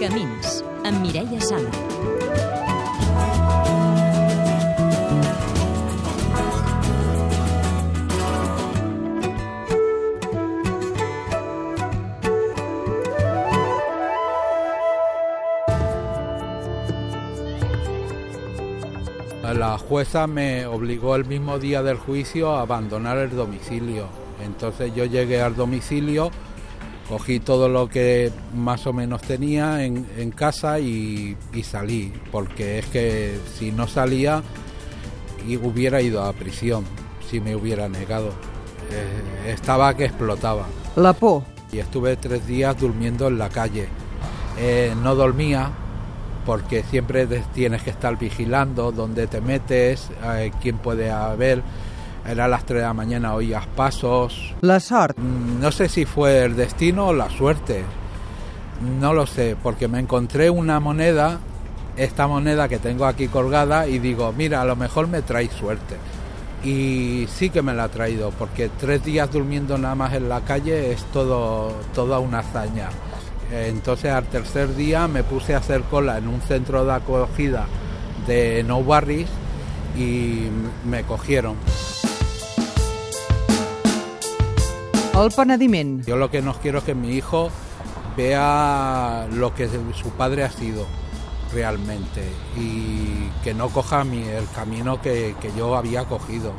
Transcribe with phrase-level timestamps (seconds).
[0.00, 1.68] Camins, amb Mireia Sala.
[19.52, 24.06] La jueza me obligó el mismo día del juicio a abandonar el domicilio.
[24.42, 26.30] Entonces yo llegué al domicilio,
[27.10, 32.78] cogí todo lo que más o menos tenía en, en casa y, y salí, porque
[32.78, 34.42] es que si no salía
[35.46, 36.84] y hubiera ido a prisión,
[37.28, 38.28] si me hubiera negado.
[38.92, 41.42] Eh, estaba que explotaba La por.
[41.72, 43.88] y estuve tres días durmiendo en la calle.
[44.58, 45.70] Eh, no dormía
[46.46, 51.62] porque siempre tienes que estar vigilando dónde te metes, eh, quién puede haber.
[52.26, 54.54] Era a las 3 de la mañana, oías pasos.
[54.60, 54.78] La.
[54.78, 57.84] Mm, No sé si fue el destino o la suerte.
[59.00, 61.38] No lo sé, porque me encontré una moneda,
[61.96, 65.96] esta moneda que tengo aquí colgada, y digo, mira, a lo mejor me trae suerte.
[66.64, 70.42] Y sí que me la ha traído, porque tres días durmiendo nada más en la
[70.42, 72.88] calle es todo, toda una hazaña.
[73.52, 77.66] Entonces al tercer día me puse a hacer cola en un centro de acogida
[78.26, 79.26] de No Barris
[79.98, 80.46] y
[80.84, 81.56] me cogieron.
[85.24, 86.04] El penediment.
[86.06, 87.50] Yo lo que no quiero es que mi hijo
[88.16, 90.86] vea lo que su padre ha sido
[91.52, 92.22] realmente
[92.56, 96.52] y que no coja mi, el camino que, que yo había cogido,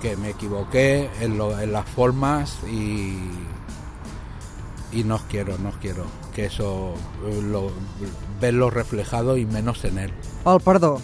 [0.00, 3.18] que me equivoqué en, lo- en las formas y,
[4.92, 6.94] y no quiero, no quiero que eso
[7.26, 7.70] eh, lo,
[8.40, 10.12] verlo reflejado y menos en él.
[10.46, 11.00] El perdó.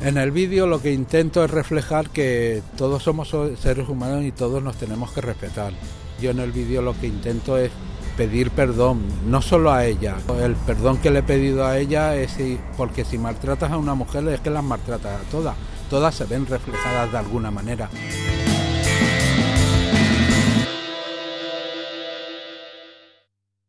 [0.00, 4.32] En el vídeo lo que intento es reflejar que todos somos so- seres humanos y
[4.32, 5.72] todos nos tenemos que respetar.
[6.20, 7.70] Yo en el vídeo lo que intento es
[8.16, 10.16] pedir perdón, no solo a ella.
[10.40, 12.36] El perdón que le he pedido a ella es
[12.76, 15.56] porque si maltratas a una mujer es que las maltratas a todas.
[15.90, 17.88] Todas se ven reflejadas de alguna manera.